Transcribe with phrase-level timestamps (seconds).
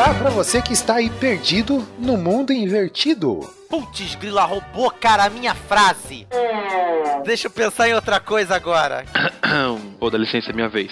[0.00, 3.40] Olá pra você que está aí perdido no mundo invertido.
[3.68, 6.26] Putz, grila roubou, cara, a minha frase.
[7.22, 9.04] Deixa eu pensar em outra coisa agora.
[10.00, 10.90] Vou dar licença, é minha vez.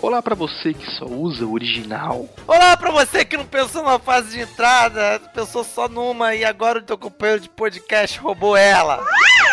[0.00, 2.26] Olá pra você que só usa o original.
[2.48, 6.78] Olá pra você que não pensou numa fase de entrada, pensou só numa e agora
[6.78, 9.04] o teu companheiro de podcast roubou ela.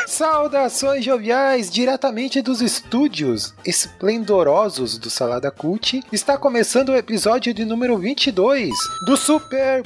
[0.10, 6.04] Saudações joviais diretamente dos estúdios esplendorosos do Salada Cult.
[6.12, 8.72] Está começando o episódio de número 22
[9.06, 9.84] do Super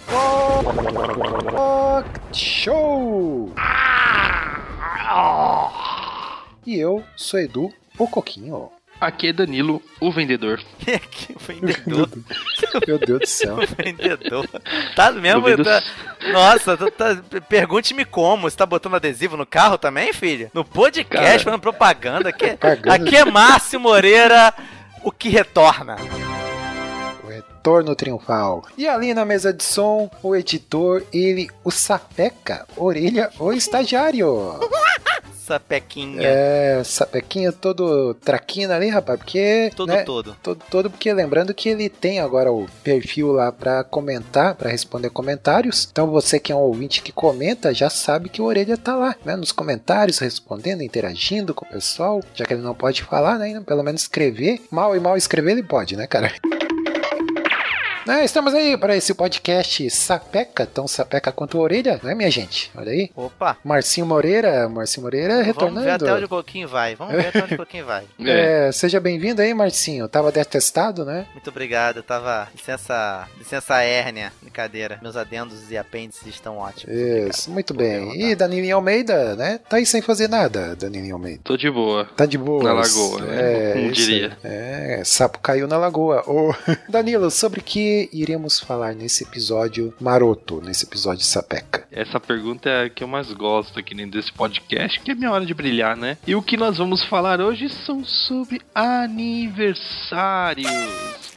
[1.51, 3.51] Pop Show.
[6.65, 8.71] E eu sou Edu, o Coquinho.
[9.01, 10.61] Aqui é Danilo, o vendedor.
[11.11, 12.09] que vendedor.
[12.87, 13.57] Meu Deus do céu.
[13.77, 14.47] vendedor.
[14.95, 15.41] Tá mesmo?
[15.41, 15.83] Vendo- Tá...
[16.31, 17.17] Nossa, tu tá...
[17.49, 18.49] pergunte-me como.
[18.49, 20.49] Você tá botando adesivo no carro também, filho?
[20.53, 21.39] No podcast, Cara.
[21.39, 22.29] fazendo propaganda.
[22.29, 22.93] Aqui, Propaganda.
[22.93, 24.53] aqui é Márcio Moreira,
[25.03, 25.97] o que retorna.
[27.25, 28.65] O retorno triunfal.
[28.77, 34.59] E ali na mesa de som, o editor, ele, o Sapeca, orelha, o estagiário.
[35.43, 36.21] Sapequinha.
[36.21, 39.69] É, Sapequinha todo traquina ali, rapaz, porque.
[39.75, 40.37] Todo, né, todo.
[40.41, 45.09] todo, todo, porque lembrando que ele tem agora o perfil lá pra comentar, pra responder
[45.09, 45.89] comentários.
[45.91, 49.15] Então você que é um ouvinte que comenta, já sabe que o Orelha tá lá,
[49.25, 49.35] né?
[49.35, 52.23] Nos comentários, respondendo, interagindo com o pessoal.
[52.33, 53.61] Já que ele não pode falar, né?
[53.65, 54.61] Pelo menos escrever.
[54.71, 56.31] Mal e mal escrever ele pode, né, cara?
[58.05, 62.69] Né, estamos aí para esse podcast Sapeca, tão Sapeca quanto a Orelha, né, minha gente?
[62.75, 63.09] Olha aí.
[63.15, 63.55] Opa.
[63.63, 65.85] Marcinho Moreira, Marcinho Moreira Vamos retornando.
[65.85, 66.95] ver até onde o Coquinho vai.
[66.95, 68.03] Vamos ver até onde o Coquinho vai.
[68.25, 70.07] É, seja bem-vindo aí, Marcinho.
[70.07, 71.27] Tava detestado, né?
[71.33, 72.47] Muito obrigado, eu tava.
[72.55, 73.27] Licença.
[73.37, 74.97] Licença hérnia, brincadeira.
[75.01, 76.95] Meus adendos e apêndices estão ótimos.
[76.95, 78.19] Isso, muito bem.
[78.19, 79.59] E Danilinho Almeida, né?
[79.69, 81.41] Tá aí sem fazer nada, Danilinho Almeida.
[81.43, 82.05] Tô de boa.
[82.17, 82.63] Tá de boa.
[82.63, 83.73] Na lagoa, né?
[83.73, 84.37] Como isso diria.
[84.43, 86.23] É, sapo caiu na lagoa.
[86.27, 86.53] Ô,
[86.89, 91.87] Danilo, sobre que iremos falar nesse episódio maroto, nesse episódio sapeca?
[91.91, 95.31] Essa pergunta é a que eu mais gosto aqui dentro desse podcast, que é minha
[95.31, 96.17] hora de brilhar, né?
[96.25, 100.67] E o que nós vamos falar hoje são sobre aniversários.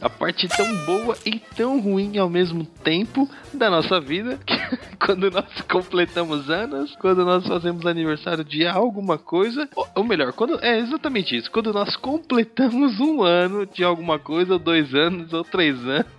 [0.00, 4.38] A parte tão boa e tão ruim ao mesmo tempo da nossa vida,
[4.98, 10.62] quando nós completamos anos, quando nós fazemos aniversário de alguma coisa, ou, ou melhor, quando
[10.62, 15.44] é exatamente isso, quando nós completamos um ano de alguma coisa, ou dois anos, ou
[15.44, 16.15] três anos.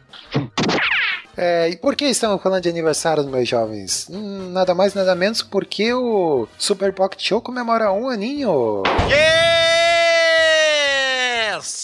[1.40, 4.08] É, e por que estamos falando de aniversários, meus jovens?
[4.10, 8.82] Hum, nada mais, nada menos porque o Super Pocket Show comemora um aninho.
[9.08, 9.48] Yes!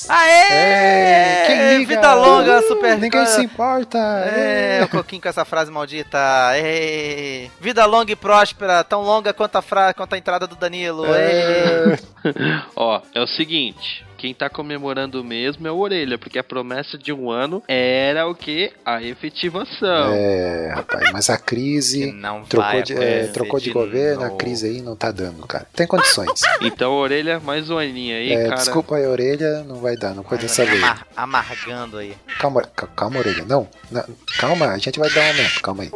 [0.09, 0.51] Aê!
[0.51, 1.95] É, quem liga?
[1.95, 2.97] Vida longa, super.
[2.97, 3.99] Ninguém se importa.
[3.99, 6.17] É, o Coquinho com essa frase maldita.
[6.55, 9.93] Ê, vida longa e próspera, tão longa quanto a, fra...
[9.93, 11.05] quanto a entrada do Danilo.
[11.13, 11.97] É,
[12.75, 14.03] Ó, é o seguinte.
[14.23, 18.33] Quem tá comemorando mesmo é o Orelha, porque a promessa de um ano era o
[18.33, 18.71] quê?
[18.85, 20.13] A efetivação.
[20.13, 24.37] é, rapaz, mas a Que crise não trocou de, é, trocou de governo, a novo.
[24.37, 25.67] crise aí não tá dando, cara.
[25.75, 26.39] Tem condições.
[26.61, 28.55] Então, Orelha, mais um aninho aí, É, cara.
[28.55, 30.57] desculpa aí, orelha, não vai dar, não pode vez.
[30.57, 32.15] amar- amargando aí.
[32.39, 34.05] Calma, ca- calma, orelha, não, não,
[34.39, 35.91] Calma, a gente vai dar um aumento, calma aí.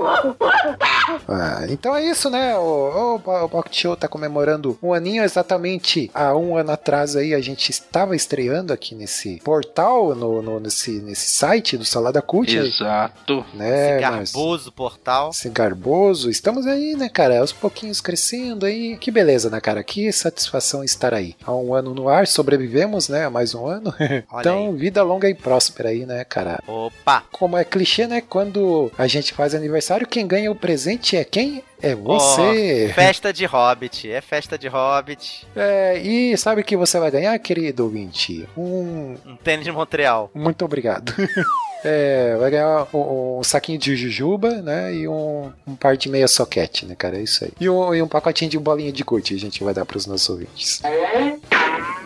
[1.30, 2.58] Ah, então é isso, né?
[2.58, 7.34] O, o, o Pocket Show tá comemorando um aninho exatamente há um ano atrás aí.
[7.34, 12.50] A gente estava estreando aqui nesse portal, no, no- nesse, nesse site do Salada Cult.
[12.58, 13.46] aí, Exato.
[13.54, 15.30] Né, Esse mas- garboso portal.
[15.30, 17.40] Esse garboso, estamos aí, né, cara?
[17.40, 18.98] Aos pouquinhos crescendo aí.
[18.98, 19.84] Que beleza, né, cara?
[19.84, 21.36] Que satisfação estar aí.
[21.46, 23.26] Há um ano no ar, sobrevivemos, né?
[23.26, 23.94] A mais um ano.
[24.32, 24.76] Olha então, aí.
[24.76, 26.60] vida longa e próspera aí, né, cara?
[26.68, 27.24] Opa!
[27.32, 28.22] Como é clichê, né?
[28.22, 31.64] Quando a gente faz aniversário, quem ganha o presente é quem?
[31.82, 32.92] É você.
[32.94, 34.10] Festa de Hobbit.
[34.12, 35.48] É festa de Hobbit.
[35.56, 38.48] É, e sabe o que você vai ganhar, querido ouvinte?
[38.58, 39.16] Um.
[39.26, 40.32] Um tênis de Montreal.
[40.34, 41.14] Muito obrigado.
[41.84, 44.94] É, vai ganhar um, um saquinho de jujuba, né?
[44.94, 47.18] E um, um par de meia soquete, né, cara?
[47.18, 47.52] É isso aí.
[47.60, 50.28] E um, e um pacotinho de bolinha de gude a gente vai dar pros nossos
[50.28, 50.82] ouvintes.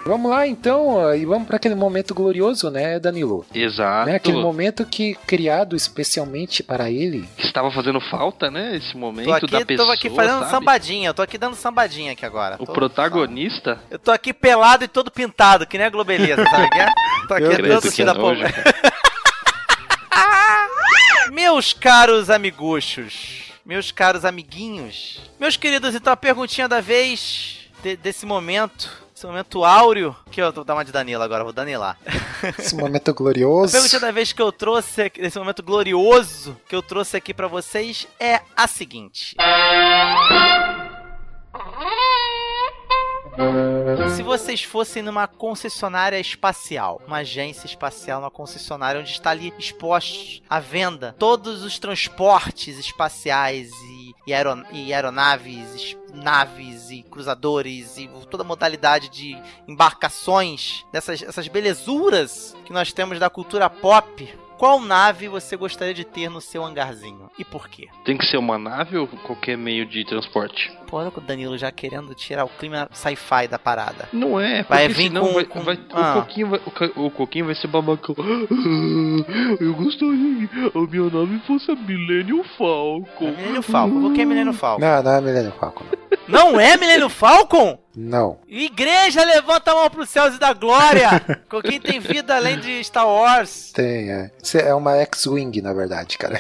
[0.04, 3.46] Vamos lá então, e vamos para aquele momento glorioso, né, Danilo?
[3.54, 4.10] Exato.
[4.10, 7.30] Né, aquele momento que criado especialmente para ele.
[7.38, 8.76] Que estava fazendo falta, né?
[8.76, 10.52] Esse momento Tô aqui, da pessoa, tô aqui fazendo sabe?
[10.52, 11.10] sambadinha.
[11.10, 12.56] Eu tô aqui dando sambadinha aqui agora.
[12.60, 13.80] O Tô- protagonista.
[13.92, 16.66] Eu tô aqui pelado e todo pintado, que nem a Globeleza, sabe?
[16.66, 16.88] o que é?
[17.28, 18.42] Tô aqui Eu todo que da nojo.
[21.32, 28.26] Meus caros amiguchos, meus caros amiguinhos, meus queridos, então a perguntinha da vez de- desse
[28.26, 28.90] momento,
[29.22, 31.96] esse momento áureo, que eu vou dar uma de Danilo agora, vou danilar.
[32.58, 33.78] Esse momento glorioso.
[33.78, 37.32] A pergunta da vez que eu trouxe, aqui- desse momento glorioso que eu trouxe aqui
[37.32, 39.36] pra vocês é a seguinte.
[44.16, 50.42] Se vocês fossem numa concessionária espacial, uma agência espacial, uma concessionária onde está ali expostos
[50.50, 57.98] à venda todos os transportes espaciais e, e, aeron- e aeronaves, es- naves e cruzadores
[57.98, 59.38] e toda modalidade de
[59.68, 64.28] embarcações, dessas essas belezuras que nós temos da cultura pop,
[64.62, 67.32] qual nave você gostaria de ter no seu hangarzinho?
[67.40, 67.88] E por quê?
[68.06, 70.72] Tem que ser uma nave ou qualquer meio de transporte?
[70.86, 74.08] Pô, olha o Danilo já querendo tirar o clima sci-fi da parada.
[74.14, 76.18] Não é, Vai vir senão com- vai, com- vai- ah.
[76.18, 76.60] o, coquinho vai,
[76.96, 78.14] o, o coquinho vai ser babacão.
[80.00, 83.28] Eu gostaria que a minha nave fosse a Millennium Falcon.
[83.28, 84.02] É Milênio Falcon.
[84.02, 84.82] Por que Milênio Falcon?
[84.82, 85.86] Não, não é Millennium Falcon.
[86.28, 87.80] Não é Milênio Falcon?
[87.96, 88.40] Não.
[88.48, 91.10] Igreja, levanta a mão pros céus e da glória!
[91.64, 93.72] Quem tem vida além de Star Wars?
[93.74, 94.32] Tem, é.
[94.66, 96.40] É uma X-Wing, na verdade, cara.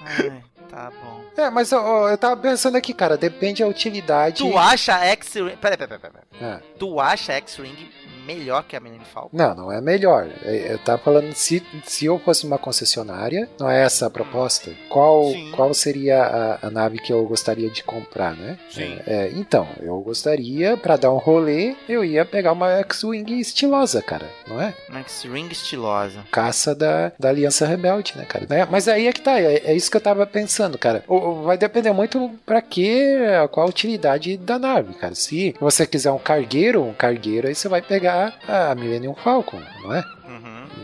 [0.00, 1.18] Ai, tá bom.
[1.36, 4.38] É, mas ó, eu tava pensando aqui, cara, depende da utilidade.
[4.38, 5.56] Tu acha a X-Wing...
[5.56, 6.12] Peraí, peraí, peraí.
[6.32, 6.52] peraí.
[6.54, 7.90] Ah, Tu acha X-Wing
[8.28, 9.30] melhor que a Millennium Falcon?
[9.36, 10.28] não, não é melhor.
[10.44, 14.70] É, Eu tava falando se, se eu fosse uma concessionária, não é essa a proposta.
[14.88, 15.50] Qual, Sim.
[15.54, 18.58] qual seria a, a nave que eu gostaria de comprar, né?
[18.70, 18.98] Sim.
[19.06, 24.26] É, então, eu gostaria, pra dar um rolê, eu ia pegar uma X-Wing estilosa, cara,
[24.46, 24.74] não é?
[24.88, 26.20] Uma X-Wing estilosa.
[26.30, 28.46] caça da, da Aliança Rebelde, né, cara?
[28.48, 28.66] Né?
[28.70, 31.02] Mas aí é que tá, é, é isso que eu tava pensando, cara.
[31.08, 33.16] O- vai depender muito pra que,
[33.50, 35.14] qual a utilidade da nave, cara.
[35.14, 38.17] Se você quiser um cargueiro, um cargueiro, aí você vai pegar
[38.48, 40.02] a Millennium Falcon, não é?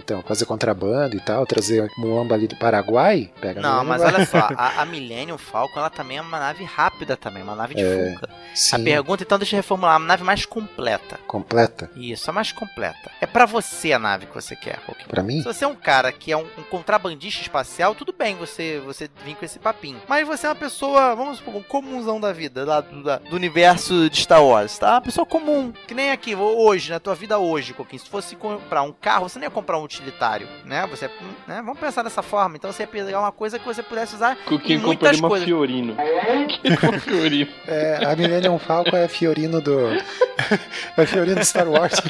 [0.05, 4.49] Então, fazer contrabando e tal, trazer Muamba ali do Paraguai, pega Não, mas olha só,
[4.55, 8.13] a, a Millennium Falcon, ela também é uma nave rápida também, uma nave de É,
[8.15, 8.29] fuga.
[8.55, 11.19] Sim, A pergunta, então, deixa eu reformular, uma nave mais completa.
[11.27, 11.91] completa.
[11.97, 13.11] Isso, a mais completa.
[13.21, 15.09] É pra você a nave que você quer, Pokémon.
[15.09, 15.39] Pra mim?
[15.39, 19.09] Se você é um cara que é um, um contrabandista espacial, tudo bem você você
[19.25, 20.01] vir com esse papinho.
[20.07, 23.35] Mas você é uma pessoa, vamos supor, um comunzão da vida, lá do, da- do
[23.35, 24.91] universo de Star Wars, tá?
[24.93, 25.73] Uma pessoa comum.
[25.89, 28.03] Que nem aqui, hoje, na tua vida hoje, Coquinho.
[28.03, 30.87] Se fosse comprar um carro, você não ia comprar um utilitário, né?
[30.87, 31.09] Você,
[31.47, 31.63] né?
[31.65, 32.57] Vamos pensar dessa forma.
[32.57, 35.29] Então você ia pegar uma coisa que você pudesse usar Coquinho em muitas compraria uma
[35.29, 35.47] coisas.
[35.47, 35.97] Fiorino.
[36.83, 37.51] uma Fiorino.
[37.67, 39.91] É, a Millennium Falcon é Fiorino do.
[40.97, 42.01] é Fiorino do Star Wars.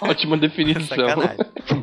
[0.00, 0.96] Ótima definição.
[0.96, 1.81] Sacanagem.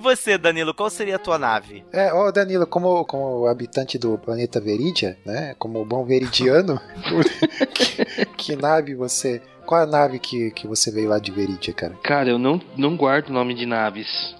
[0.00, 1.84] E você, Danilo, qual seria a tua nave?
[1.92, 5.54] É, ó, Danilo, como, como habitante do planeta Veridia, né?
[5.58, 6.80] Como bom veridiano,
[7.74, 9.42] que, que nave você.
[9.66, 11.94] Qual a nave que, que você veio lá de Veridia, cara?
[12.02, 14.34] Cara, eu não, não guardo nome de naves.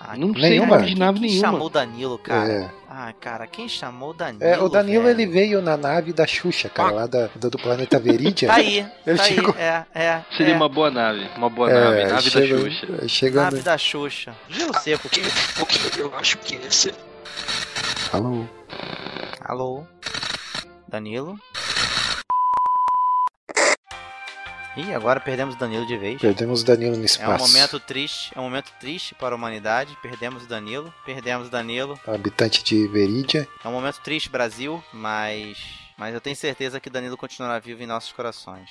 [0.00, 0.06] Não?
[0.12, 0.76] Ah, Não quem- sei Nenhuma?
[0.78, 1.40] nave quem nenhuma.
[1.50, 2.50] chamou o Danilo, cara?
[2.52, 2.70] É.
[2.88, 4.42] Ah, cara, quem chamou o Danilo?
[4.42, 5.20] É, o Danilo velho?
[5.20, 8.48] ele veio na nave da Xuxa, cara, lá da, do, do planeta Veridia.
[8.48, 10.24] Tá aí, Ele tá chegou- aí, é, é.
[10.36, 10.56] Seria é.
[10.56, 11.28] uma boa nave.
[11.36, 12.02] Uma boa É, nave.
[12.04, 13.08] Nave da chega- Xuxa.
[13.08, 13.44] Chegando.
[13.44, 14.34] Nave da Xuxa.
[14.48, 15.08] Gelo seco.
[15.98, 16.92] Eu acho que esse.
[18.10, 18.48] Falou.
[19.44, 19.84] Alô?
[20.88, 21.38] Danilo?
[24.76, 26.20] Ih, agora perdemos o Danilo de vez.
[26.20, 27.46] Perdemos o Danilo no É um espaço.
[27.46, 29.96] momento triste, é um momento triste para a humanidade.
[30.00, 31.98] Perdemos o Danilo, perdemos o Danilo.
[32.06, 33.48] Habitante de Veridia.
[33.64, 35.58] É um momento triste, Brasil, mas.
[35.96, 38.70] Mas eu tenho certeza que Danilo continuará vivo em nossos corações.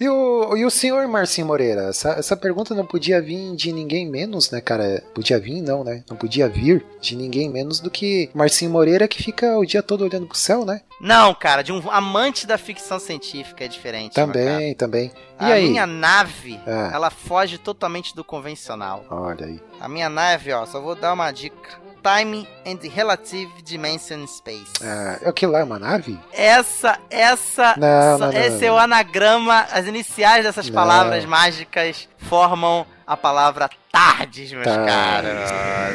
[0.00, 1.88] E o, e o senhor Marcinho Moreira?
[1.88, 5.02] Essa, essa pergunta não podia vir de ninguém menos, né, cara?
[5.12, 6.04] Podia vir, não, né?
[6.08, 10.04] Não podia vir de ninguém menos do que Marcinho Moreira, que fica o dia todo
[10.04, 10.82] olhando pro céu, né?
[11.00, 14.14] Não, cara, de um amante da ficção científica é diferente.
[14.14, 15.10] Também, também.
[15.40, 15.68] E A aí?
[15.68, 16.90] minha nave, Ah.
[16.92, 19.04] ela foge totalmente do convencional.
[19.10, 19.60] Olha aí.
[19.80, 21.87] A minha nave, ó, só vou dar uma dica.
[22.08, 24.64] Time and Relative Dimension Space.
[24.82, 25.58] Ah, é o que lá?
[25.60, 26.18] É uma nave?
[26.32, 28.68] Essa, essa, Não, essa- não, esse não.
[28.68, 34.86] é o anagrama, as iniciais dessas palavras mágicas formam a palavra tardes, meus Tardes.
[34.86, 35.50] caros.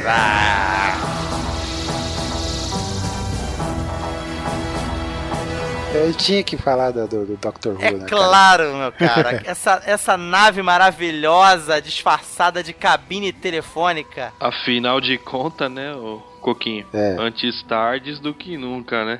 [0.07, 1.52] Ah.
[5.93, 7.69] Eu tinha que falar do, do, do Dr.
[7.69, 8.05] Who, É né, cara?
[8.09, 9.41] claro, meu cara.
[9.45, 14.33] Essa, essa nave maravilhosa, disfarçada de cabine telefônica.
[14.39, 16.85] Afinal de contas, né, o Coquinho?
[16.93, 17.15] É.
[17.19, 19.19] Antes tardes do que nunca, né?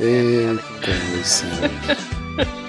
[0.00, 1.70] Eita, meu senhor.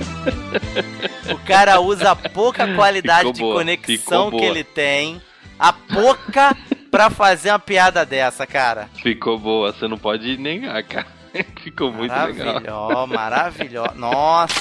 [1.31, 4.45] O cara usa a pouca qualidade Ficou de boa, conexão ficou que boa.
[4.47, 5.21] ele tem,
[5.59, 6.55] a pouca
[6.91, 8.89] pra fazer uma piada dessa, cara.
[9.01, 11.07] Ficou boa, você não pode negar, cara.
[11.63, 13.07] Ficou muito legal.
[13.07, 13.95] Maravilhoso, maravilhoso.
[13.95, 14.53] Nossa,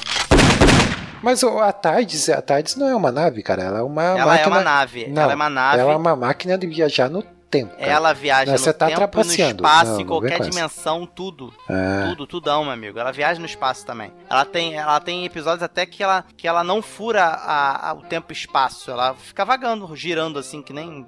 [1.22, 3.62] Mas o- a TARDIS, a TARDIS não é uma nave, cara.
[3.62, 4.42] Ela é uma ela máquina...
[4.42, 5.06] é uma nave.
[5.08, 5.78] Não, ela é uma nave.
[5.80, 7.70] Ela é uma máquina de viajar no tempo.
[7.76, 7.90] cara.
[7.90, 11.54] Ela viaja Não, no você tá tempo e no espaço, Não, em qualquer dimensão, tudo.
[11.70, 12.08] É.
[12.08, 12.98] Tudo, tudão, meu amigo.
[12.98, 14.12] Ela viaja no espaço também.
[14.28, 18.02] Ela tem, ela tem episódios até que ela, que ela não fura a- a- o
[18.02, 18.90] tempo e espaço.
[18.90, 21.06] Ela fica vagando, girando assim, que nem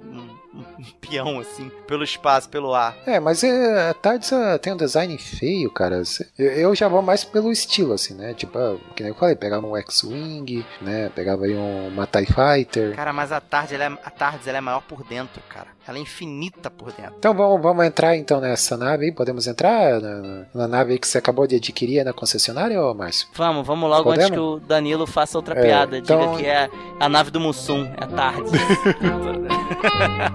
[0.57, 2.95] um, peão, assim, pelo espaço, pelo ar.
[3.05, 6.01] É, mas é, a Tardes ah, tem um design feio, cara.
[6.37, 8.33] Eu, eu já vou mais pelo estilo, assim, né?
[8.33, 11.09] Tipo, ah, que nem eu falei, pegava um X-Wing, né?
[11.15, 12.95] Pegava aí um, uma TIE Fighter.
[12.95, 15.67] Cara, mas a tarde, ela é, a tarde ela é maior por dentro, cara.
[15.87, 17.13] Ela é infinita por dentro.
[17.17, 19.11] Então vamos, vamos entrar então nessa nave aí?
[19.11, 22.93] Podemos entrar na, na- na nave aí que você acabou de adquirir na concessionária, ô
[22.93, 23.29] Márcio?
[23.33, 24.25] Vamos, vamos logo Podemos?
[24.25, 25.97] antes que o Danilo faça outra É, piada.
[25.97, 28.51] então- Diga que é a nave do Mussum, é tarde.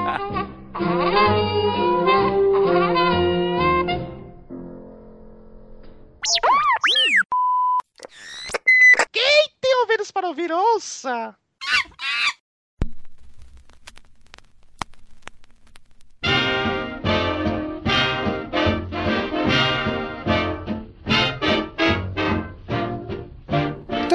[9.62, 11.36] Tem ouvidos para ouvir, ouça!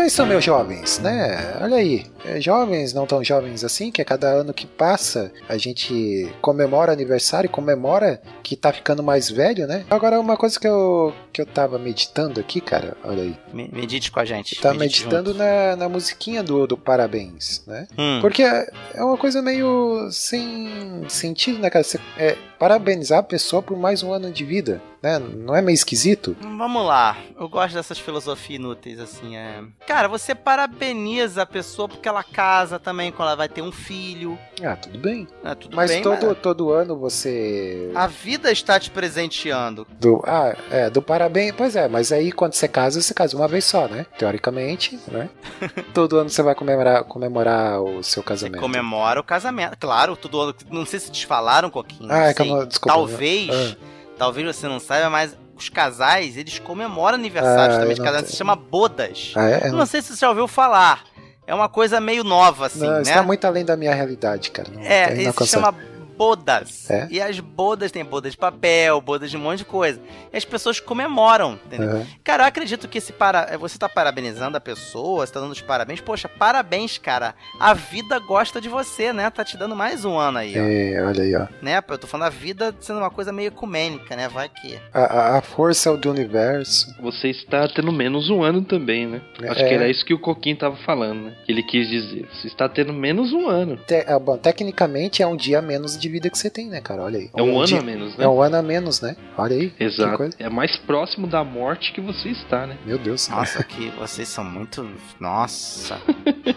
[0.06, 1.56] Isso, meus jovens, né?
[1.60, 5.56] Olha aí, é, jovens, não tão jovens assim, que a cada ano que passa a
[5.58, 9.84] gente comemora aniversário, comemora que tá ficando mais velho, né?
[9.90, 13.36] Agora, uma coisa que eu, que eu tava meditando aqui, cara, olha aí.
[13.52, 14.60] Me- Medite com a gente.
[14.60, 17.88] Tá medite meditando na, na musiquinha do, do parabéns, né?
[17.98, 18.18] Hum.
[18.20, 21.82] Porque é é uma coisa meio sem sentido, né, cara?
[21.82, 25.18] Você, é, parabenizar a pessoa por mais um ano de vida, né?
[25.18, 26.36] Não é meio esquisito?
[26.40, 29.62] Vamos lá, eu gosto dessas filosofias inúteis, assim, é...
[29.86, 34.38] Cara, você parabeniza a pessoa porque ela casa também, quando ela vai ter um filho,
[34.62, 35.26] Ah, tudo bem.
[35.42, 35.54] né?
[35.54, 37.90] Tudo Mas bem, todo, mas todo ano você.
[37.94, 39.86] a vida está te presenteando.
[40.00, 41.52] Do, ah, é, do parabéns.
[41.56, 44.06] Pois é, mas aí quando você casa, você casa uma vez só, né?
[44.18, 45.28] Teoricamente, né?
[45.94, 48.60] todo ano você vai comemorar, comemorar o seu Você casamento.
[48.60, 49.76] comemora o casamento.
[49.78, 50.54] Claro, todo ano.
[50.70, 52.10] Não sei se te falaram, Coquinho.
[52.10, 53.76] Ah, é não- desculpa, Talvez, Ah.
[54.18, 58.30] talvez você não saiba, mas os casais, eles comemoram aniversários Ah, também de não te-
[58.30, 59.32] Se chama bodas.
[59.36, 59.68] Ah, é?
[59.68, 61.04] Eu não sei se você já ouviu falar.
[61.46, 63.02] É uma coisa meio nova, assim, não, né?
[63.02, 64.68] isso tá muito além da minha realidade, cara.
[64.72, 65.72] Não, É, não isso se chama
[66.16, 66.90] bodas.
[66.90, 67.06] É?
[67.10, 70.00] E as bodas tem bodas de papel, bodas de um monte de coisa.
[70.32, 71.90] E as pessoas comemoram, entendeu?
[71.90, 72.06] Aham.
[72.24, 73.48] Cara, eu acredito que esse para...
[73.50, 76.00] é, você tá parabenizando a pessoa, você tá dando os parabéns.
[76.00, 77.34] Poxa, parabéns, cara.
[77.60, 79.30] A vida gosta de você, né?
[79.30, 80.62] Tá te dando mais um ano aí, ó.
[80.62, 81.46] É, olha aí, ó.
[81.62, 81.82] Né?
[81.88, 84.28] Eu tô falando a vida sendo uma coisa meio ecumênica, né?
[84.28, 84.78] Vai que...
[84.92, 86.94] A, a- força do universo.
[87.00, 89.20] Você está tendo menos um ano também, né?
[89.48, 89.68] Acho É.
[89.68, 91.32] que era isso que o Coquinho tava falando, né?
[91.44, 92.28] Que ele quis dizer.
[92.32, 93.76] Você está tendo menos um ano.
[93.76, 97.02] Te- ah, bom, tecnicamente é um dia menos de vida que você tem, né, cara?
[97.02, 97.30] Olha aí.
[97.36, 98.24] É um, ano dia- a menos, né?
[98.24, 99.16] É um ano a menos, né?
[99.36, 99.72] Olha aí.
[99.78, 100.30] Exato.
[100.38, 102.76] É mais próximo da morte que você está, né?
[102.84, 103.28] Meu Deus.
[103.28, 104.88] Nossa, que vocês são muito...
[105.20, 106.00] Nossa.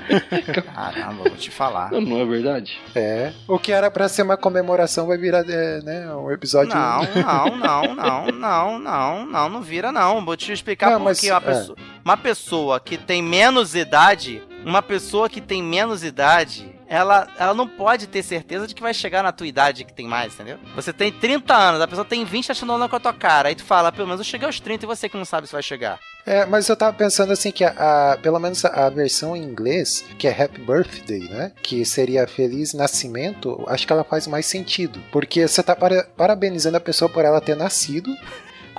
[0.74, 1.92] Caramba, vou te falar.
[1.92, 2.78] Não, não é verdade?
[2.96, 3.34] É.
[3.48, 6.74] O que era pra ser uma comemoração vai virar, é, né, um episódio.
[6.74, 10.24] Não, não, não, não, não, não, não, não vira não.
[10.26, 11.42] Vou te explicar Não, por mas, que uma é.
[11.42, 17.54] pessoa, uma pessoa que tem menos idade, uma pessoa que tem menos idade, ela, ela
[17.54, 20.58] não pode ter certeza de que vai chegar na tua idade que tem mais, entendeu?
[20.76, 23.50] Você tem 30 anos, a pessoa tem 20 tá tirando onda com a tua cara,
[23.50, 25.54] aí tu fala, pelo menos eu cheguei aos 30 e você que não sabe se
[25.54, 26.00] vai chegar.
[26.26, 27.70] É, mas eu tava pensando assim que a,
[28.14, 31.52] a- pelo menos a versão em inglês, que é Happy Birthday, né?
[31.64, 35.02] Que seria Feliz Nascimento, acho que ela faz mais sentido.
[35.12, 38.12] Porque você tá para- parabenizando a pessoa por ela ter nascido.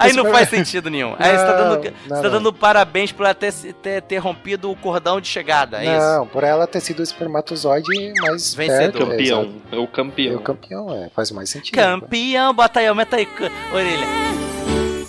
[0.01, 1.15] Aí não faz sentido nenhum.
[1.19, 2.31] Aí você tá dando, Não, você não, tá não.
[2.31, 6.07] dando parabéns por ela ter, ter, ter rompido o cordão de chegada, é isso?
[6.07, 8.93] Não, por ela ter sido o espermatozoide mais Vencedor.
[8.93, 9.03] perto.
[9.03, 9.55] é, Campeão.
[9.73, 10.37] É o É campeão.
[10.37, 11.75] o campeão, é, faz mais sentido.
[11.75, 13.29] Campeão, bota aí, aumenta aí,
[13.73, 14.07] orelha.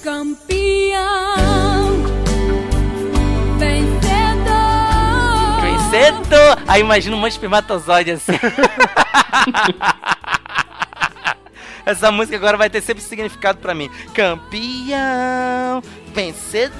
[0.03, 1.01] Campeão,
[3.59, 4.01] vencedor.
[5.61, 6.57] Vencedor!
[6.67, 8.31] Aí imagina um monte de espermatozoide assim.
[11.85, 13.89] Essa música agora vai ter sempre significado pra mim.
[14.13, 15.81] Campeão,
[16.13, 16.71] vencedor.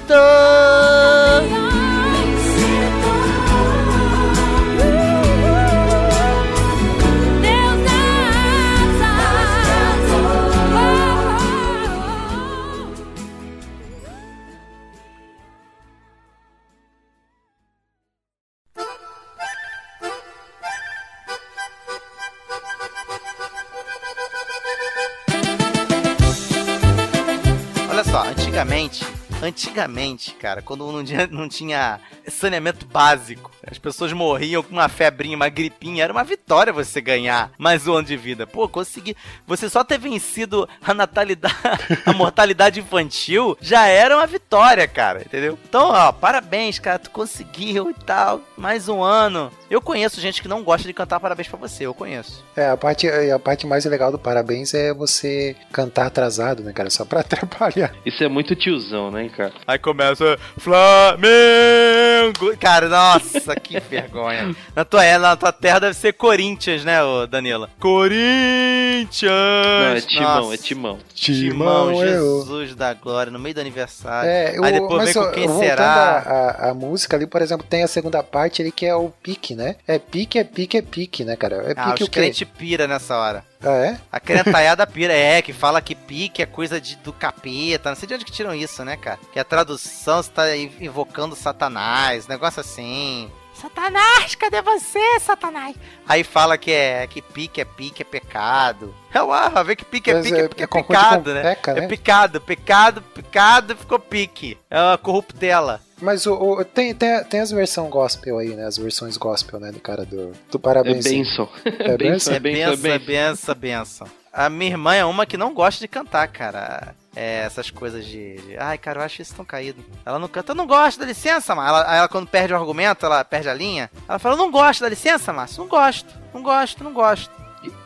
[29.42, 35.36] Antigamente cara, quando não tinha, não tinha saneamento básico, as pessoas morriam com uma febrinha,
[35.36, 38.46] uma gripinha, era uma vitória você ganhar mais um ano de vida.
[38.46, 39.16] Pô, consegui.
[39.46, 41.54] Você só ter vencido a natalidade,
[42.04, 45.58] a mortalidade infantil, já era uma vitória, cara, entendeu?
[45.68, 48.40] Então, ó, parabéns, cara, tu conseguiu e tal.
[48.56, 49.50] Mais um ano.
[49.70, 52.44] Eu conheço gente que não gosta de cantar parabéns pra você, eu conheço.
[52.56, 56.90] É, a parte, a parte mais legal do parabéns é você cantar atrasado, né, cara?
[56.90, 57.94] Só pra atrapalhar.
[58.04, 59.52] Isso é muito tiozão, né, cara?
[59.66, 62.56] Aí começa Flamengo.
[62.60, 64.54] Cara, nossa, que vergonha.
[64.74, 67.68] Na tua, é, na tua terra deve ser Corinthians, né, ô Danila?
[67.80, 69.32] Corinthians.
[69.32, 70.54] Não, é timão, Nossa.
[70.54, 70.98] é timão.
[71.14, 72.40] Timão, eu.
[72.42, 74.28] Jesus da glória, no meio do aniversário.
[74.28, 75.84] É, Aí o- depois vem com quem será.
[75.84, 79.08] A, a, a música ali, por exemplo, tem a segunda parte ali que é o
[79.22, 79.76] pique, né?
[79.86, 81.56] É pique, é pique, é pique, né, cara?
[81.66, 82.20] É Ah, pique os o quê?
[82.20, 83.44] crentes pira nessa hora.
[83.64, 84.00] Ah, é?
[84.10, 87.90] A crentaiada pira, é, que fala que pique é coisa de, do capeta.
[87.90, 89.18] Não sei de onde que tiram isso, né, cara?
[89.32, 93.30] Que a tradução está invocando Satanás, negócio assim.
[93.54, 95.76] Satanás, cadê você, Satanás?
[96.08, 98.92] Aí fala que é que pique é pique, é pecado.
[99.14, 101.42] É lá, vê que pique é pique, é, pique, é confunde pecado, né?
[101.42, 101.86] peca, É né?
[101.86, 104.58] pecado, pecado, pecado, ficou pique.
[104.68, 105.80] É uma corruptela.
[106.02, 108.64] Mas o, o- tem, tem, tem as versões gospel aí, né?
[108.66, 109.70] As versões gospel, né?
[109.72, 111.04] Do cara do, do É parabéns.
[111.04, 111.48] benção.
[111.64, 111.96] É benção?
[111.96, 113.54] É benção, é benção, é benção, é benção.
[113.54, 114.06] benção.
[114.32, 116.94] A minha irmã é uma que não gosta de cantar, cara.
[117.14, 119.84] É, essas coisas de, de- Ai, cara, eu acho isso tão caído.
[120.06, 121.76] Ela não canta, eu não gosto, dá licença, Márcio.
[121.76, 123.90] Ela, ela, quando perde o argumento, ela perde a linha.
[124.08, 125.60] Ela fala, eu não gosto, dá licença, Márcio.
[125.62, 127.30] Não gosto, não gosto, não gosto.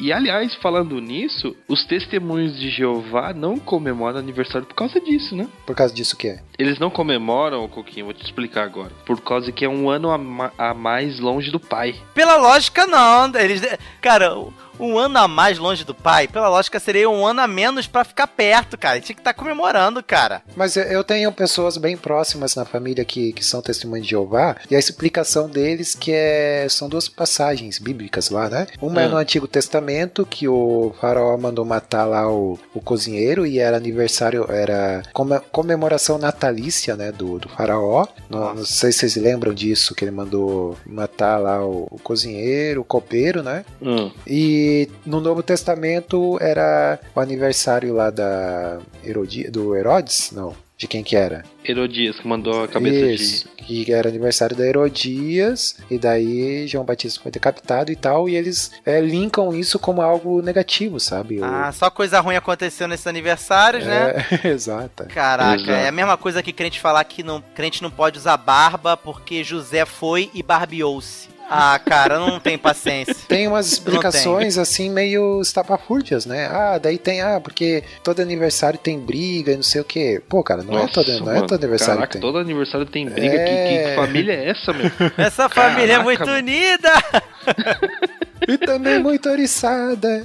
[0.00, 5.35] E, e, aliás, falando nisso, os testemunhos de Jeová não comemoram aniversário por causa disso,
[5.37, 5.49] né?
[5.66, 6.38] Por causa disso o quê?
[6.59, 8.90] Eles não comemoram, Coquinho, vou te explicar agora.
[9.04, 11.95] Por causa que é um ano a, ma- a mais longe do pai.
[12.14, 13.30] Pela lógica, não.
[13.38, 13.62] Eles,
[14.00, 14.30] cara,
[14.78, 18.04] um ano a mais longe do pai, pela lógica, seria um ano a menos pra
[18.04, 19.00] ficar perto, cara.
[19.00, 20.42] Tinha que estar comemorando, cara.
[20.56, 24.75] Mas eu- tenho pessoas bem próximas na família que, que são testemunhas de Jeová, e
[24.75, 28.66] a explicação deles que é, são duas passagens bíblicas lá, né?
[28.80, 29.09] Uma é Ah.
[29.09, 34.47] no Antigo Testamento, que o faraó mandou matar lá o, o cozinheiro, e era aniversário,
[34.50, 38.06] era come- comemoração natalícia, né, do, do faraó.
[38.28, 42.80] Não, não sei se vocês lembram disso, que ele mandou matar lá o, o cozinheiro,
[42.80, 43.64] o copeiro, né?
[43.80, 44.11] Hum.
[44.26, 44.65] E
[45.04, 50.30] no Novo Testamento era o aniversário lá da Herodi do Herodes?
[50.32, 50.54] Não.
[50.78, 51.42] De quem que era?
[51.64, 57.18] Herodias, que mandou a cabeça Isso, que era aniversário da Herodias, e daí João Batista
[57.23, 61.40] foi decapitado e tal, e eles é, linkam isso como algo negativo, sabe?
[61.40, 64.26] O- Ah, só coisa ruim aconteceu nesses aniversários, né?
[64.45, 65.06] é, exato.
[65.06, 65.71] Caraca, Exato.
[65.71, 69.43] é a mesma coisa que crente falar que não, crente não pode usar barba porque
[69.43, 71.28] José foi e barbeou-se.
[71.49, 73.15] Ah, cara, eu não tenho paciência.
[73.28, 76.47] Tem umas explicações assim meio estapafúrdias, né?
[76.47, 80.21] Ah, daí tem, ah, porque todo aniversário tem briga e não sei o quê.
[80.28, 82.21] Pô, cara, não, é, todo, não é todo aniversário Caraca, que tem.
[82.21, 83.35] todo aniversário tem briga.
[83.35, 83.85] É.
[83.85, 84.91] Que, que família é essa, meu?
[85.17, 86.39] Essa família é muito mano.
[86.39, 86.93] unida.
[88.49, 90.25] E também muito oriçada.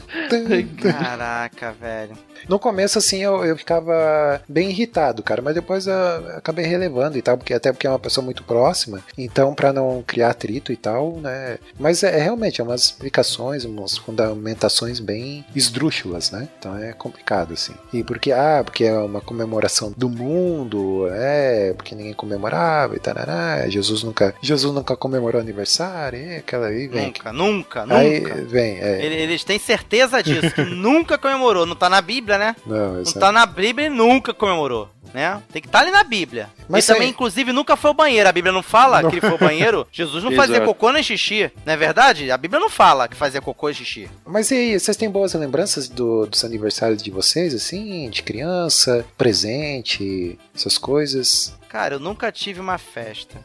[0.82, 2.12] Caraca, velho.
[2.48, 5.94] No começo, assim, eu, eu ficava bem irritado, cara, mas depois eu
[6.38, 10.04] acabei relevando e tal, porque até porque é uma pessoa muito próxima, então pra não
[10.06, 11.58] criar atrito e tal, né?
[11.80, 16.48] Mas é, é realmente é umas explicações, umas fundamentações bem esdrúxulas, né?
[16.60, 17.74] Então é complicado, assim.
[17.94, 23.68] E porque, ah, porque é uma comemoração do mundo, é, porque ninguém comemorava e tarará,
[23.70, 27.08] Jesus nunca, Jesus nunca comemorou aniversário, e aquela aí vem.
[27.08, 27.96] Nunca, nunca, nunca.
[27.98, 29.06] Aí vem, é.
[29.06, 31.66] Ele- Eles têm certeza disso, que nunca comemorou.
[31.66, 32.56] Não tá na Bíblia, né?
[32.66, 35.42] Não, Não tá na Bíblia e nunca comemorou, né?
[35.52, 36.50] Tem que estar ali na Bíblia.
[36.70, 38.28] Mas ele também, aí- inclusive, nunca foi ao banheiro.
[38.28, 39.88] A Bíblia não fala que ele foi ao banheiro.
[39.92, 42.32] Jesus não fazia cocô nem xixi, não é verdade?
[42.32, 44.10] A Bíblia não fala que fazia cocô e xixi.
[44.26, 48.10] Mas e aí, vocês têm boas lembranças do- dos aniversários de vocês, assim?
[48.10, 51.54] De criança, presente, essas coisas?
[51.68, 53.38] Cara, eu nunca tive uma festa.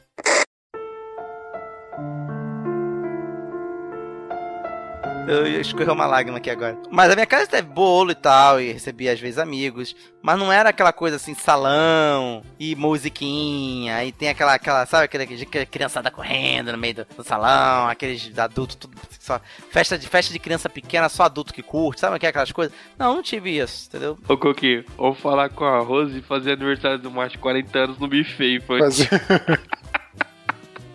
[5.26, 6.78] Eu ia escorrer uma lágrima aqui agora.
[6.90, 9.94] Mas a minha casa teve bolo e tal, e recebia às vezes amigos.
[10.22, 14.04] Mas não era aquela coisa assim, salão e musiquinha.
[14.04, 18.36] E tem aquela, aquela sabe, aquela, aquela criançada correndo no meio do, do salão, aqueles
[18.38, 18.96] adultos, tudo.
[19.20, 22.52] Só, festa, de, festa de criança pequena, só adulto que curte, sabe que é aquelas
[22.52, 22.74] coisas?
[22.96, 24.16] Não, não tive isso, entendeu?
[24.28, 27.98] Ô, Coquinho, vou falar com a Rose e fazer aniversário do macho de 40 anos
[27.98, 28.60] no buffet.
[28.60, 28.78] Foi.
[28.80, 29.08] Fazer-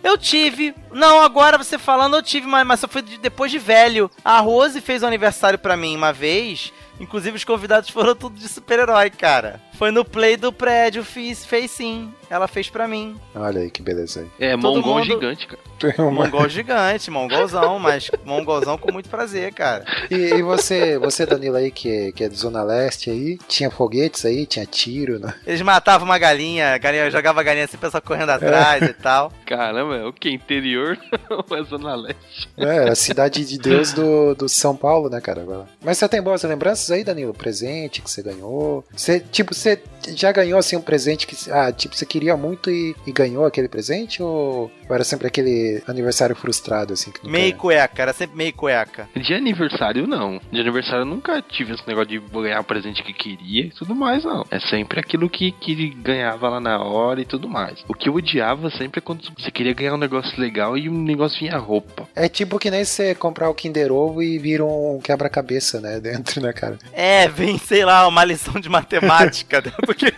[0.02, 0.74] Eu tive.
[0.90, 4.10] Não, agora você falando, eu tive, mas, mas só foi de- depois de velho.
[4.24, 6.72] A Rose fez um aniversário pra mim uma vez.
[7.00, 9.60] Inclusive, os convidados foram tudo de super-herói, cara.
[9.74, 12.12] Foi no play do prédio, fiz, fez sim.
[12.30, 13.16] Ela fez pra mim.
[13.34, 14.26] Olha aí que beleza aí.
[14.38, 15.62] É, Todo mongol mundo- gigante, cara.
[15.98, 19.84] Mongol gigante, mongolzão, mas mongolzão com muito prazer, cara.
[20.08, 23.68] E, e você, você, Danilo aí, que é, que é de Zona Leste aí, tinha
[23.68, 25.34] foguetes aí, tinha tiro, né?
[25.44, 29.32] Eles matavam uma galinha, galinha jogava a galinha assim, pessoal correndo atrás e tal.
[29.44, 30.30] Caramba, é o que?
[30.30, 30.96] Interior
[31.28, 32.48] ou é Zona Leste?
[32.56, 35.42] É, era a cidade de Deus do, do São Paulo, né, cara?
[35.42, 35.66] agora.
[35.84, 37.34] Mas você tem boas lembranças aí, Danilo?
[37.34, 38.84] Presente que você ganhou?
[38.96, 42.70] Você, tipo, você って já ganhou, assim, um presente que, ah, tipo, você queria muito
[42.70, 44.22] e, e ganhou aquele presente?
[44.22, 47.10] Ou, ou era sempre aquele aniversário frustrado, assim?
[47.10, 49.08] Que nunca- Meio cueca, era sempre meio cueca.
[49.16, 50.40] De aniversário, não.
[50.50, 53.94] De aniversário eu nunca tive esse negócio de ganhar o presente que queria e tudo
[53.94, 54.44] mais, não.
[54.50, 57.84] É sempre aquilo que, que ganhava lá na hora e tudo mais.
[57.88, 60.92] O que eu odiava sempre é quando você queria ganhar um negócio legal e o
[60.92, 62.08] negócio vinha roupa.
[62.14, 66.40] É tipo que nem você comprar o Kinder Ovo e vira um quebra-cabeça, né, dentro,
[66.40, 66.78] né, cara?
[66.92, 69.62] É, vem, sei lá, uma lição de matemática.
[69.92, 70.12] Porque,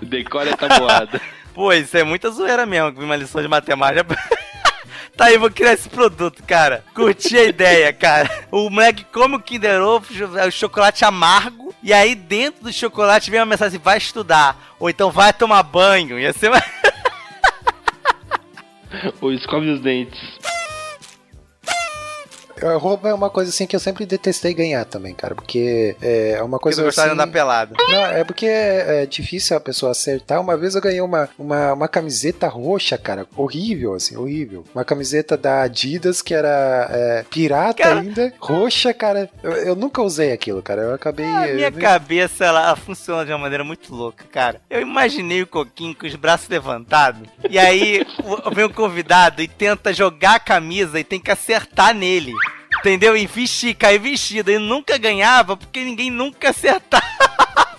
[0.02, 1.20] Decore a tabuada.
[1.54, 4.16] pô, isso é muita zoeira mesmo, uma lição de matemática.
[5.14, 6.82] Tá aí, vou criar esse produto, cara.
[6.94, 8.30] Curti a ideia, cara.
[8.50, 10.06] O moleque come o Kinder Ovo,
[10.48, 14.88] o chocolate amargo, e aí dentro do chocolate vem uma mensagem assim, vai estudar, ou
[14.88, 16.18] então vai tomar banho.
[16.18, 16.62] Ia ser uma...
[19.20, 20.18] Ou escove os dentes.
[22.62, 26.36] A roupa é uma coisa assim que eu sempre detestei ganhar também, cara, porque é
[26.42, 27.10] uma Porque coisa eu de assim...
[27.10, 27.74] andar pelado.
[27.88, 30.40] Não, é porque é difícil a pessoa acertar.
[30.40, 33.26] Uma vez eu ganhei uma, uma, uma camiseta roxa, cara.
[33.36, 34.64] Horrível, assim, horrível.
[34.74, 38.00] Uma camiseta da Adidas que era é, pirata Cara.
[38.00, 39.28] ainda, roxa, cara.
[39.42, 40.82] Eu, eu nunca usei aquilo, cara.
[40.82, 41.26] Eu acabei.
[41.26, 44.60] A eu minha nem- cabeça, ela, ela funciona de uma maneira muito louca, cara.
[44.70, 49.48] Eu imaginei o Coquinho com os braços levantados, e aí o- vem um convidado e
[49.48, 52.32] tenta jogar a camisa e tem que acertar nele.
[52.82, 53.16] Entendeu?
[53.16, 54.50] E vestir, cair vestido.
[54.50, 57.06] E nunca ganhava porque ninguém nunca acertava.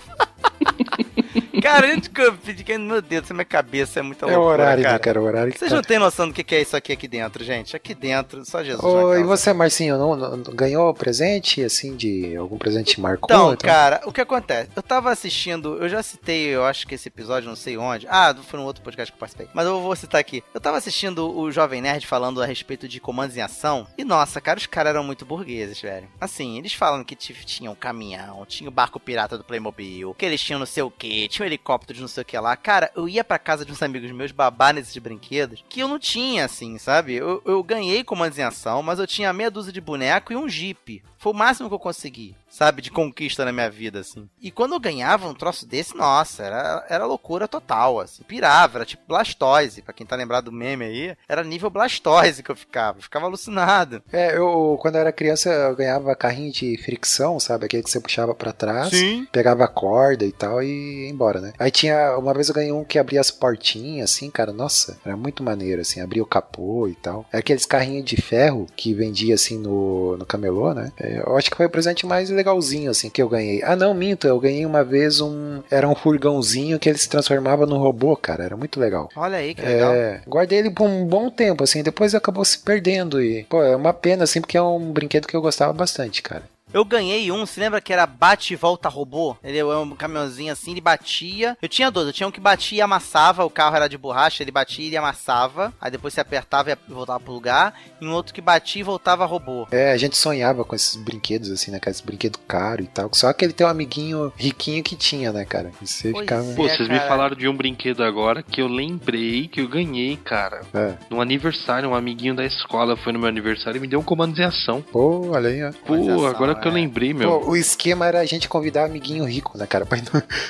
[1.64, 4.62] Cara, antes que eu pedi, meu Deus, essa minha cabeça é muito É o loucura,
[4.64, 4.92] horário, cara.
[4.92, 5.20] né, cara?
[5.20, 7.74] O horário Vocês tá- não têm noção do que é isso aqui aqui dentro, gente.
[7.74, 8.82] Aqui dentro, só Jesus.
[8.84, 13.34] Na e você, Marcinho, não, não- ganhou presente, assim, de algum presente marcou?
[13.34, 14.68] Então, cara, o que acontece?
[14.76, 18.06] Eu tava assistindo, eu já citei, eu acho que esse episódio, não sei onde.
[18.10, 19.48] Ah, foi num outro podcast que eu participei.
[19.54, 20.44] Mas eu vou citar aqui.
[20.52, 23.86] Eu tava assistindo o Jovem Nerd falando a respeito de comandos em ação.
[23.96, 26.08] E nossa, cara, os caras eram muito burgueses, velho.
[26.20, 30.26] Assim, eles falam que t- tinha um caminhão, tinha o barco pirata do Playmobil, que
[30.26, 32.56] eles tinham não sei o que, tinha helicóptero de não sei o que lá.
[32.56, 35.98] Cara, eu ia pra casa de uns amigos meus babar nesses brinquedos que eu não
[35.98, 37.14] tinha, assim, sabe?
[37.14, 40.48] Eu, eu ganhei comandos em ação, mas eu tinha meia dúzia de boneco e um
[40.48, 41.02] Jeep.
[41.24, 42.82] Foi o máximo que eu consegui, sabe?
[42.82, 44.28] De conquista na minha vida, assim.
[44.42, 48.22] E quando eu ganhava um troço desse, nossa, era, era loucura total, assim.
[48.24, 49.80] Pirava, era tipo Blastoise.
[49.80, 52.98] Pra quem tá lembrado do meme aí, era nível Blastoise que eu ficava.
[52.98, 54.02] Eu ficava alucinado.
[54.12, 57.64] É, eu, quando eu era criança, eu ganhava carrinho de fricção, sabe?
[57.64, 58.90] Aquele que você puxava pra trás.
[58.90, 59.26] Sim.
[59.32, 61.54] Pegava a corda e tal e ia embora, né?
[61.58, 62.18] Aí tinha.
[62.18, 64.52] Uma vez eu ganhei um que abria as portinhas, assim, cara.
[64.52, 66.02] Nossa, era muito maneiro, assim.
[66.02, 67.24] Abria o capô e tal.
[67.32, 70.92] Era aqueles carrinhos de ferro que vendia, assim, no, no camelô, né?
[70.98, 73.62] É, eu acho que foi o presente mais legalzinho, assim, que eu ganhei.
[73.62, 74.26] Ah, não, minto.
[74.26, 75.62] Eu ganhei uma vez um.
[75.70, 78.44] Era um furgãozinho que ele se transformava no robô, cara.
[78.44, 79.08] Era muito legal.
[79.16, 79.94] Olha aí, que legal.
[79.94, 83.76] É, guardei ele por um bom tempo, assim, depois acabou se perdendo e, pô, é
[83.76, 86.42] uma pena, assim, porque é um brinquedo que eu gostava bastante, cara.
[86.74, 89.36] Eu ganhei um, se lembra que era bate e volta robô?
[89.44, 91.56] Ele é um caminhãozinho assim, ele batia.
[91.62, 94.42] Eu tinha dois, eu tinha um que batia e amassava, o carro era de borracha,
[94.42, 95.72] ele batia e amassava.
[95.80, 97.74] Aí depois você apertava e voltava pro lugar.
[98.00, 99.68] E um outro que batia e voltava robô.
[99.70, 103.08] É, a gente sonhava com esses brinquedos, assim, né, cara, esse brinquedo caro e tal,
[103.12, 106.50] só que ele tem um amiguinho riquinho que tinha, né, cara, e você Pois ficava...
[106.50, 106.54] é.
[106.56, 107.08] Pô, vocês me cara.
[107.08, 110.62] falaram de um brinquedo agora que eu lembrei que eu ganhei, cara.
[110.74, 110.94] É.
[111.08, 114.34] No aniversário, um amiguinho da escola foi no meu aniversário e me deu um comando
[114.34, 114.82] de ação.
[114.82, 115.70] Pô, olha aí, ó.
[115.86, 116.74] Pô, ação, agora que eu é.
[116.74, 117.40] lembrei, meu.
[117.40, 119.98] Pô, o esquema era a gente convidar amiguinho rico, né, cara, pra.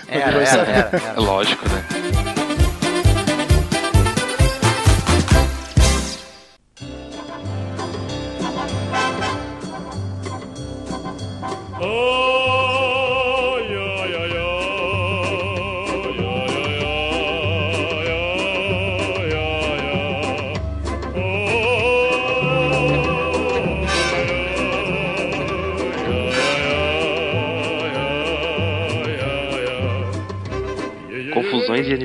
[0.08, 0.90] Era, era, era.
[0.92, 1.20] É era.
[1.20, 2.43] lógico, né?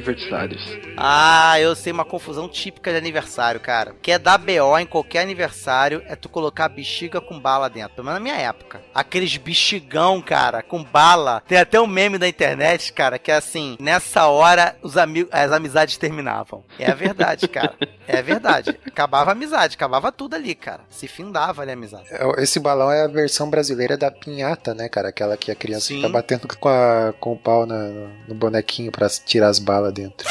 [0.09, 0.61] Aniversários.
[0.97, 3.95] Ah, eu sei uma confusão típica de aniversário, cara.
[4.01, 7.95] Que é dar BO em qualquer aniversário é tu colocar bexiga com bala dentro.
[7.95, 8.81] Pelo menos na minha época.
[8.93, 11.41] Aqueles bexigão, cara, com bala.
[11.47, 15.97] Tem até um meme da internet, cara, que é assim: nessa hora os as amizades
[15.97, 16.63] terminavam.
[16.77, 17.73] É a verdade, cara.
[18.11, 18.75] É verdade.
[18.87, 20.81] Acabava a amizade, acabava tudo ali, cara.
[20.89, 22.05] Se findava ali a amizade.
[22.09, 25.09] É, Esse balão é a versão brasileira da pinhata, né, cara?
[25.09, 25.97] Aquela que a criança Sim.
[25.97, 30.27] fica batendo com, a- com o pau na- no bonequinho pra tirar as balas dentro.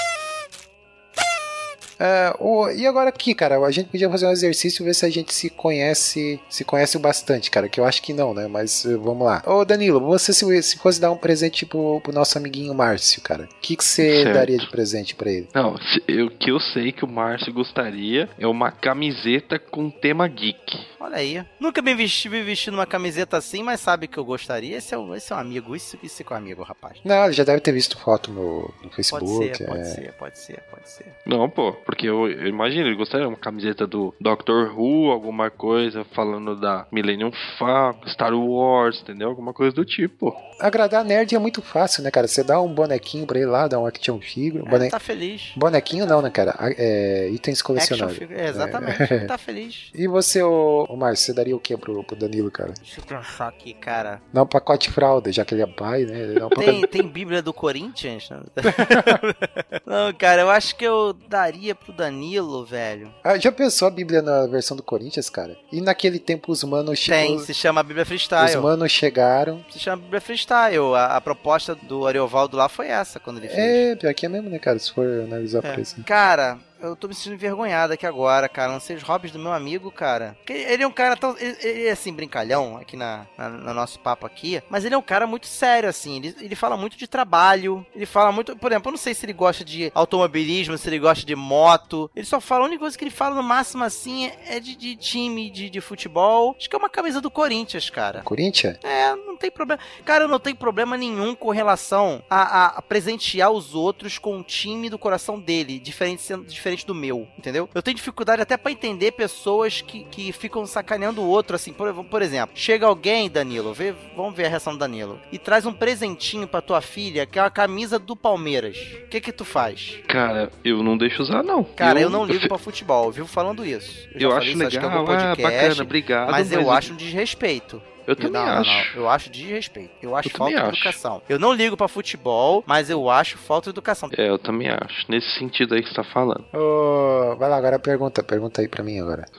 [2.01, 5.05] É, o- e agora aqui, cara, a gente podia fazer um exercício e ver se
[5.05, 8.47] a gente se conhece, se conhece o bastante, cara, que eu acho que não, né?
[8.47, 9.43] Mas eh, vamos lá.
[9.45, 13.49] Ô Danilo, você se, se fosse dar um presente pro, pro nosso amiguinho Márcio, cara,
[13.53, 14.33] o que, que você Certo.
[14.35, 15.49] daria de presente pra ele?
[15.53, 20.79] Não, o que eu sei que o Márcio gostaria é uma camiseta com tema geek.
[21.01, 21.45] Olha aí.
[21.61, 24.77] Nunca me vesti, me vesti numa camiseta assim, mas sabe que eu gostaria.
[24.77, 25.77] Esse é, o- esse é um amigo.
[25.77, 26.99] Isso, isso é um amigo, rapaz.
[27.05, 29.57] Não, ele já deve ter visto foto no, no Pode Facebook.
[29.57, 29.85] ser, pode é.
[29.85, 31.07] ser, pode ser, pode ser.
[31.25, 35.51] Não, pô, porque eu, eu imagino, ele gostaria de uma camiseta do Doctor Who, alguma
[35.51, 39.29] coisa falando da Millennium Falcon, Star Wars, entendeu?
[39.29, 40.35] Alguma coisa do tipo.
[40.61, 42.27] Agradar nerd é muito fácil, né, cara?
[42.27, 44.65] Você dá um bonequinho pra ele lá, dá um action figure.
[44.67, 45.53] É, bone- tá feliz.
[45.57, 46.57] Bonequinho não, né, cara?
[46.77, 48.19] É, itens Action colecionáveis.
[48.19, 49.27] figure, é, exatamente.
[49.27, 49.91] Tá feliz.
[49.99, 52.73] E você, ô, ô Márcio, você daria o que pro, pro Danilo, cara?
[52.73, 54.21] Deixa eu pensar aqui, cara.
[54.33, 56.35] Não, pacote fralda, já que ele é pai, né?
[56.45, 58.29] Um pacote- Tem, tem Bíblia do Corinthians?
[58.31, 58.43] Não,
[59.87, 63.13] Não, cara, eu acho que eu daria pro Danilo, velho.
[63.25, 65.57] Ah, já pensou a Bíblia na versão do Corinthians, cara?
[65.73, 68.57] E naquele tempo os manos Tem, os- se chama Bíblia Os Freestyle.
[68.61, 69.65] manos chegaram.
[69.71, 70.95] Se chama Bíblia Freestyle.
[70.95, 73.59] A, a proposta do Ariovaldo lá foi essa, quando ele fez.
[73.59, 74.79] É, pior que é mesmo, né, cara?
[74.79, 75.73] Se for analisar É.
[75.73, 76.03] por assim.
[76.03, 78.73] Cara, eu tô me sentindo envergonhado aqui agora, cara.
[78.73, 80.37] Não sei os hobbies do meu amigo, cara.
[80.39, 81.37] Porque ele é um cara tão.
[81.39, 84.63] Ele, ele é assim, brincalhão aqui na, na- no nosso papo aqui.
[84.71, 86.17] Mas ele é um cara muito sério, assim.
[86.17, 87.85] Ele, ele fala muito de trabalho.
[87.95, 88.57] Ele fala muito.
[88.57, 92.11] Por exemplo, eu não sei se ele gosta de automobilismo, se ele gosta de moto.
[92.15, 92.65] Ele só fala.
[92.65, 95.81] A única coisa que ele fala no máximo, assim, é de, de time de, de
[95.81, 96.55] futebol.
[96.59, 98.23] Acho que é uma camisa do Corinthians, cara.
[98.23, 98.79] Corinthians?
[98.83, 99.81] É, não tem problema.
[100.05, 104.37] Cara, eu não tenho problema nenhum com relação a, a- a presentear os outros com
[104.37, 107.69] um time do coração dele, diferente, sendo, diferente do meu, entendeu?
[107.75, 111.93] Eu tenho dificuldade até pra entender pessoas que, que ficam sacaneando o outro, assim, por,
[112.05, 115.73] por exemplo, chega alguém, Danilo, vê, vamos ver a reação do Danilo, e traz um
[115.73, 118.77] presentinho pra tua filha, que é uma camisa do Palmeiras.
[119.05, 119.99] O que que tu faz?
[120.07, 121.65] Cara, eu não deixo usar, não.
[121.65, 124.09] Cara, eu, não ligo pra futebol, eu vivo falando isso.
[124.15, 126.31] Eu, já acho falei isso, que legal, algum ah, podcast, bacana, obrigado.
[126.31, 127.83] mas eu acho um desrespeito.
[128.09, 128.71] Eu também não, não, acho.
[128.97, 129.03] não.
[129.03, 129.91] Eu acho desrespeito.
[130.03, 130.77] Eu acho Eu falta de acho.
[130.77, 131.23] educação.
[131.29, 134.09] Eu não ligo pra futebol, mas eu acho falta de educação.
[134.17, 135.05] É, eu também acho.
[135.11, 136.45] Nesse sentido aí que você tá falando.
[136.55, 138.23] Ô, vai lá, agora pergunta.
[138.23, 139.27] Pergunta aí pra mim agora.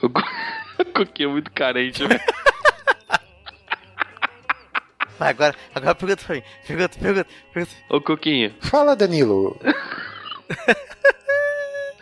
[0.80, 2.18] O Coquinho é muito carente, velho.
[5.18, 6.42] Vai, agora, agora pergunta pra mim.
[6.66, 7.76] Pergunta, pergunta, pergunta.
[7.90, 9.60] Ô, Coquinho, Fala, Danilo.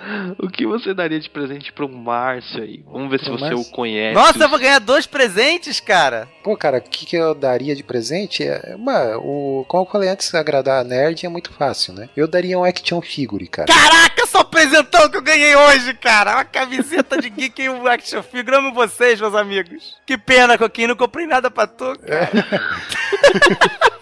[0.39, 2.83] o que você daria de presente pro Márcio aí?
[2.87, 3.61] Vamos ver se Pro você Márcio?
[3.61, 4.15] o conhece.
[4.15, 6.29] Nossa, eu vou ganhar dois presentes, cara.
[6.43, 8.43] Pô, cara, o que, que eu daria de presente?
[8.43, 12.09] É, uma, o, como eu falei antes, agradar a nerd é muito fácil, né?
[12.17, 13.69] Eu daria um action figure, cara.
[13.73, 16.37] Caraca, só presentão que eu ganhei hoje, cara.
[16.37, 18.57] Uma camiseta de geek e um action figure.
[18.57, 19.97] Amo vocês, meus amigos.
[20.07, 21.99] Que pena, Coquinho, não comprei nada pra tu.
[21.99, 22.31] cara.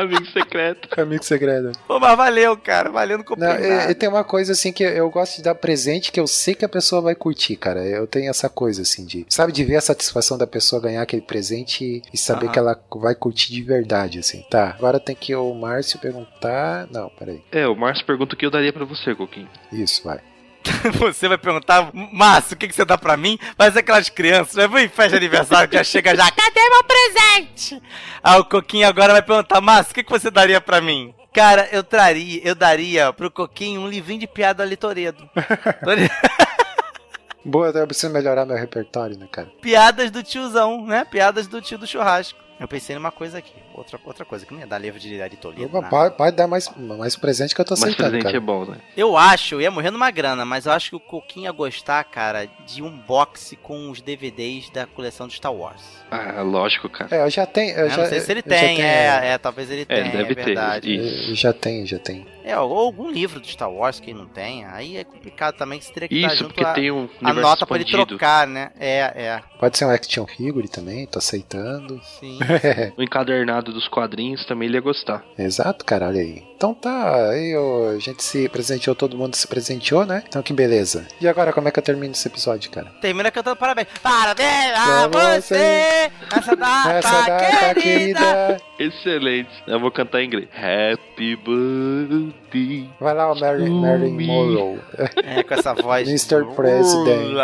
[0.00, 0.88] Amigo secreto.
[1.00, 1.72] Amigo segredo.
[1.86, 2.90] Pô, mas valeu, cara.
[2.90, 3.88] Valeu, não comprei Não, nada.
[3.88, 6.54] e, e tem uma coisa assim que eu gosto de dar presente que eu sei
[6.54, 7.84] que a pessoa vai curtir, cara.
[7.84, 11.22] Eu tenho essa coisa assim de, sabe, de ver a satisfação da pessoa ganhar aquele
[11.22, 14.44] presente e, e saber que ela vai curtir de verdade, assim.
[14.50, 16.86] Tá, agora tem que o Márcio perguntar.
[16.90, 17.42] Não, peraí.
[17.50, 19.48] É, o Márcio pergunta o que eu daria pra você, Coquinho.
[19.72, 20.20] Isso, vai.
[20.98, 23.38] Você vai perguntar, Márcio, o que, que você dá pra mim?
[23.56, 26.84] Vai ser aquelas crianças, já vou em festa de aniversário, já chega já, cadê meu
[26.84, 27.82] presente?
[28.22, 31.14] Ah, o Coquinho agora vai perguntar, Márcio, o que, que você daria pra mim?
[31.32, 35.28] Cara, eu traria, eu daria pro Coquinho um livrinho de piada ali Toredo.
[35.84, 36.10] Toredo.
[37.44, 39.48] Boa, eu preciso melhorar meu repertório, né, cara?
[39.60, 41.04] Piadas do tiozão, né?
[41.04, 42.38] Piadas do tio do churrasco.
[42.58, 45.36] Eu pensei numa coisa aqui, outra, outra coisa, que não ia dar livro de Ari
[45.36, 45.68] Toledo.
[45.88, 48.36] Pode, pode dar mais, mais presente que eu tô Mas aceitando, presente cara.
[48.36, 48.76] é bom, né?
[48.96, 52.02] Eu acho, eu ia morrer numa grana, mas eu acho que o Coquinho ia gostar,
[52.04, 55.82] cara, de um box com os DVDs da coleção de Star Wars.
[56.10, 57.14] Ah, lógico, cara.
[57.16, 57.74] É, eu já tenho.
[57.76, 60.10] Eu Eu já, não sei se ele tem, tenho- é, é, talvez ele É, tenha,
[60.10, 60.94] deve é ter, verdade.
[60.94, 61.30] isso.
[61.30, 62.26] eu Já tem, já tem.
[62.44, 65.84] É, ou algum livro do Star Wars que não tenha, aí é complicado também, que
[65.84, 68.46] você teria que estar Isso, junto porque a, tem um a nota pra ele trocar,
[68.46, 68.70] né?
[68.80, 72.00] É, é, Pode ser um action figure também, tô aceitando.
[72.02, 72.38] sim.
[72.96, 75.24] O encadernado dos quadrinhos também ele ia gostar.
[75.38, 76.42] Exato, cara, olha aí.
[76.56, 77.54] Então tá, aí
[77.94, 80.24] a gente se presenteou, todo mundo se presenteou, né?
[80.26, 81.06] Então que beleza.
[81.20, 82.90] E agora, como é que eu termino esse episódio, cara?
[83.00, 83.86] Termina cantando parabéns.
[84.02, 88.20] Parabéns a você nessa data, Essa data querida.
[88.20, 88.56] querida.
[88.78, 89.50] Excelente.
[89.66, 90.48] Eu vou cantar em inglês.
[90.52, 92.90] Happy birthday.
[93.00, 94.26] Vai lá, o Mary, Mary Me.
[94.26, 94.80] Monroe.
[95.24, 96.08] É, com essa voz.
[96.10, 96.44] Mr.
[96.56, 97.34] President.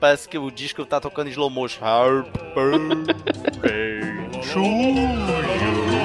[0.00, 1.84] Parece que o disco tá tocando em slow motion.
[1.84, 5.95] Happy birthday to you.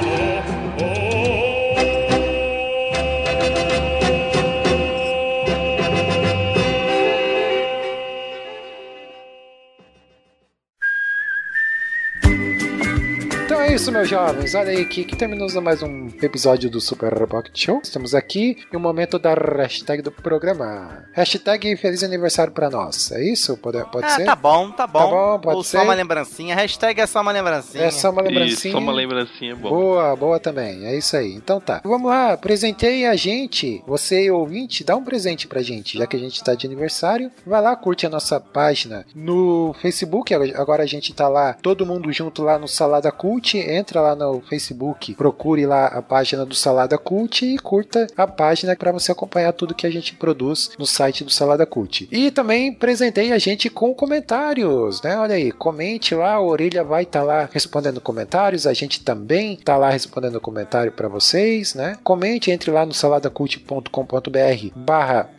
[13.82, 14.54] Isso, meus jovens.
[14.54, 17.80] Olha aí que, que terminamos mais um episódio do Super Pocket Show.
[17.82, 21.04] Estamos aqui em um momento da hashtag do programa.
[21.12, 23.10] Hashtag Feliz Aniversário pra nós.
[23.10, 23.56] É isso?
[23.56, 24.24] Pode, pode Ah, ser?
[24.24, 24.98] tá bom, tá bom.
[25.00, 25.78] Tá bom, pode Ou ser.
[25.78, 26.54] só uma lembrancinha.
[26.54, 27.82] Hashtag é só uma lembrancinha.
[27.82, 28.72] É só uma Isso, lembrancinha.
[28.72, 29.74] só uma lembrancinha boa.
[29.74, 30.86] Boa, boa também.
[30.86, 31.32] É isso aí.
[31.34, 31.80] Então tá.
[31.84, 33.82] Vamos lá, presenteie a gente.
[33.84, 37.32] Você, ouvinte, dá um presente pra gente, já que a gente tá de aniversário.
[37.44, 40.32] Vai lá, curte a nossa página no Facebook.
[40.54, 43.71] Agora a gente tá lá, todo mundo junto lá no Salada Cult.
[43.72, 48.76] Entra lá no Facebook, procure lá a página do Salada Cult e curta a página
[48.76, 52.08] para você acompanhar tudo que a gente produz no site do Salada Cult.
[52.10, 55.16] E também presenteie a gente com comentários, né?
[55.16, 59.76] Olha aí, comente lá, a Orelha vai estar lá respondendo comentários, a gente também tá
[59.76, 61.96] lá respondendo comentário para vocês, né?
[62.02, 65.30] Comente, entre lá no saladacult.com.br barra